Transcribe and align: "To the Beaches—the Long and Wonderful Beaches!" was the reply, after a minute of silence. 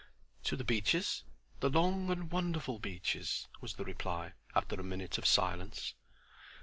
"To 0.45 0.55
the 0.55 0.63
Beaches—the 0.63 1.69
Long 1.69 2.09
and 2.09 2.31
Wonderful 2.31 2.79
Beaches!" 2.79 3.47
was 3.59 3.75
the 3.75 3.85
reply, 3.85 4.33
after 4.55 4.81
a 4.81 4.83
minute 4.83 5.19
of 5.19 5.27
silence. 5.27 5.93